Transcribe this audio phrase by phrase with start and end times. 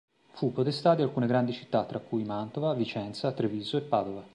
[0.31, 4.27] Fu podestà di alcune grandi città tra cui Mantova, Vicenza, Treviso e Padova.